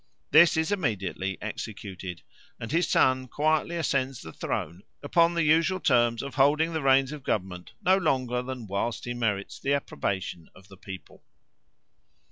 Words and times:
This 0.31 0.57
is 0.57 0.71
immediately 0.71 1.37
executed, 1.43 2.23
and 2.59 2.71
his 2.71 2.87
son 2.89 3.27
quietly 3.27 3.75
ascends 3.75 4.19
the 4.23 4.33
throne 4.33 4.81
upon 5.03 5.35
the 5.35 5.43
usual 5.43 5.79
terms 5.79 6.23
of 6.23 6.33
holding 6.33 6.73
the 6.73 6.81
reins 6.81 7.11
of 7.11 7.21
government 7.21 7.73
no 7.85 7.97
longer 7.97 8.41
than 8.41 8.65
whilst 8.65 9.05
he 9.05 9.13
merits 9.13 9.59
the 9.59 9.75
approbation 9.75 10.49
of 10.55 10.69
the 10.69 10.77
people." 10.77 11.23